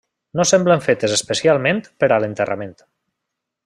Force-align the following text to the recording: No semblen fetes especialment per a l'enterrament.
No 0.39 0.45
semblen 0.51 0.81
fetes 0.85 1.13
especialment 1.19 1.85
per 2.05 2.13
a 2.15 2.21
l'enterrament. 2.25 2.77